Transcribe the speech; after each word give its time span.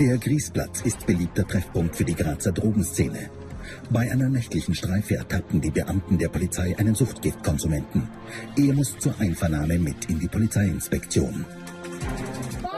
Der 0.00 0.16
Griesplatz 0.16 0.80
ist 0.82 1.06
beliebter 1.06 1.46
Treffpunkt 1.46 1.94
für 1.94 2.04
die 2.04 2.14
Grazer 2.14 2.50
Drogenszene. 2.50 3.28
Bei 3.90 4.10
einer 4.10 4.30
nächtlichen 4.30 4.74
Streife 4.74 5.16
ertappten 5.16 5.60
die 5.60 5.70
Beamten 5.70 6.16
der 6.16 6.28
Polizei 6.28 6.74
einen 6.78 6.94
Suchtgiftkonsumenten. 6.94 8.08
Er 8.56 8.72
muss 8.72 8.98
zur 8.98 9.14
Einvernahme 9.20 9.78
mit 9.78 10.06
in 10.08 10.18
die 10.18 10.28
Polizeiinspektion. 10.28 11.44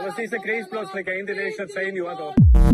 Es 0.07 0.23
ist 0.23 0.33
eine 0.33 0.43
Griesplatz-Legende, 0.43 1.33
die 1.33 1.39
ist 1.39 1.57
schon 1.57 1.69
zehn 1.69 1.95
Jahre 1.95 2.33
da. 2.53 2.64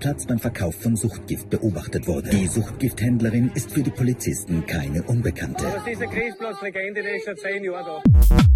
Griesplatz 0.00 0.24
beim 0.26 0.38
Verkauf 0.38 0.74
von 0.76 0.96
Suchtgift 0.96 1.50
beobachtet 1.50 2.06
wurde. 2.06 2.30
Die 2.30 2.46
Suchtgifthändlerin 2.46 3.50
ist 3.54 3.70
für 3.70 3.82
die 3.82 3.90
Polizisten 3.90 4.64
keine 4.66 5.02
Unbekannte. 5.02 5.66
Es 5.66 5.92
ist 5.92 6.02
eine 6.02 6.10
Griesplatz-Legende, 6.10 7.02
die 7.02 7.08
ist 7.10 7.26
schon 7.26 7.36
zehn 7.36 7.64
Jahre 7.64 8.02
da. 8.30 8.49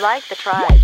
Like 0.00 0.28
the 0.28 0.34
tribe. 0.34 0.75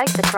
Like 0.00 0.12
the 0.14 0.29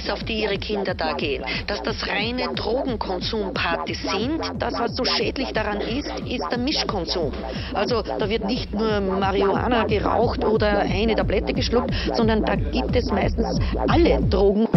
Rave-Party 0.00 0.06
ist, 0.06 0.10
auf 0.10 0.24
die 0.24 0.42
ihre 0.42 0.58
Kinder 0.58 0.94
da 0.94 1.12
gehen. 1.12 1.44
Dass 1.66 1.82
das 1.82 2.06
reine 2.08 2.54
Drogenkonsumpartys 2.54 4.02
sind. 4.02 4.40
Das, 4.58 4.74
was 4.78 4.96
so 4.96 5.04
schädlich 5.04 5.52
daran 5.52 5.80
ist, 5.80 6.10
ist 6.26 6.46
der 6.50 6.58
Mischkonsum. 6.58 7.32
Also 7.74 8.02
da 8.02 8.28
wird 8.28 8.44
nicht 8.44 8.72
nur 8.72 9.00
Marihuana 9.00 9.84
geraucht 9.84 10.44
oder 10.44 10.80
eine 10.80 11.14
Tablette 11.14 11.52
geschluckt, 11.52 11.92
sondern 12.14 12.44
da 12.44 12.54
gibt 12.54 12.96
es 12.96 13.06
meistens 13.10 13.58
alle 13.88 14.20
Drogen. 14.22 14.68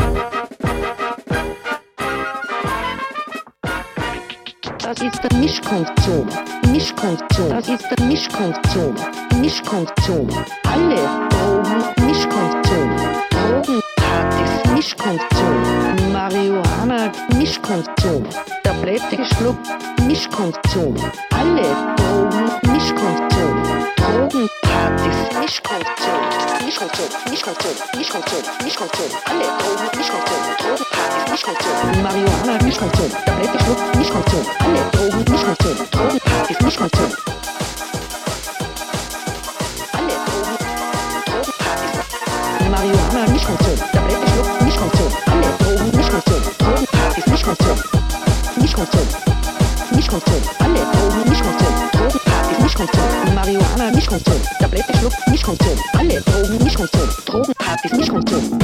Das 4.79 5.01
ist 5.01 5.23
der 5.23 5.37
Mischkonsum. 5.39 6.27
Mischkonsum. 6.71 7.49
Das 7.49 7.67
ist 7.67 7.85
der 7.89 8.05
Mischkonsum. 8.05 8.95
Mischkonsum. 9.41 10.29
Alle 10.65 11.22
Drogenpartys 15.03 15.33
Mischkonsum. 15.33 16.11
Marihuana 16.13 17.11
Mischkonsum. 17.37 18.23
Tablette 18.63 19.17
geschluckt 19.17 19.67
Mischkonsum. 20.07 20.95
Alle 21.31 21.67
Drogen 21.97 22.51
Mischkonsum. 22.71 23.55
Drogenpartys 23.97 25.19
Mischkonsum. 25.41 26.21
Mischkonsum. 26.65 27.09
Mischkonsum. 27.29 27.75
Mischkonsum. 27.97 28.43
Mischkonsum. 28.63 29.09
Alle 29.29 29.45
Drogen 29.59 29.89
Mischkonsum. 29.97 30.41
Drogenpartys 30.57 31.31
Mischkonsum. 31.31 32.03
Marihuana 32.03 32.63
Mischkonsum. 32.63 33.11
Tablette 33.25 33.57
geschluckt 33.57 33.95
Mischkonsum. 33.97 34.45
Alle 34.59 34.81
Drogen 34.91 35.31
Mischkonsum. 35.31 35.77
Drogenpartys. 35.91 36.57
Drogenpartys. 36.59 37.15
Marihuana 42.71 43.31
Mischkonsum. 43.31 43.77
Tablette 43.91 44.22
Mischkonsum. 47.43 47.77
Mischkonsum. 48.61 49.07
Mischkonsum. 49.93 50.41
Alle 50.59 50.79
Drogen 50.79 51.29
Mischkonsum. 51.29 51.73
Drogenpartys 51.91 52.59
Mischkonsum. 52.61 53.35
Marihuana 53.35 53.91
Mischkonsum. 53.93 54.41
Tablette 54.59 54.97
schluckt 54.97 55.27
Mischkonsum. 55.27 55.77
Alle 55.97 56.21
Drogen 56.21 56.63
Mischkonsum. 56.63 57.09
Drogenpartys 57.25 57.91
Mischkonsum. 57.91 58.59